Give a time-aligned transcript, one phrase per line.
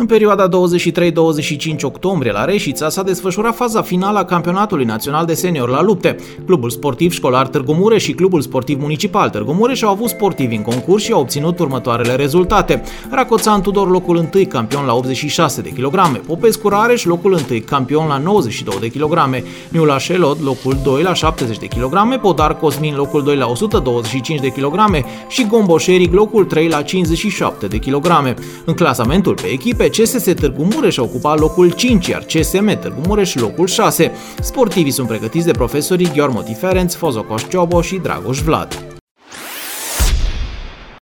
[0.00, 0.50] În perioada 23-25
[1.82, 6.16] octombrie la Reșița s-a desfășurat faza finală a campionatului național de senior la lupte.
[6.46, 10.62] Clubul sportiv școlar Târgu Mureș și Clubul sportiv municipal Târgu Mureș au avut sportivi în
[10.62, 12.82] concurs și au obținut următoarele rezultate.
[13.10, 18.18] Racoțan Tudor locul 1 campion la 86 de kg, Popescu Rareș locul 1 campion la
[18.18, 23.36] 92 de kg, Miula Șelod locul 2 la 70 de kg, Podar Cosmin locul 2
[23.36, 28.06] la 125 de kg și Gomboșeric locul 3 la 57 de kg.
[28.64, 33.34] În clasamentul pe echipe, CSS Târgu Mureș a ocupat locul 5, iar CSM Târgu Mureș
[33.34, 34.12] locul 6.
[34.40, 38.97] Sportivii sunt pregătiți de profesorii Gheormoti Ferenț, Fozocoș Ciobo și Dragoș Vlad.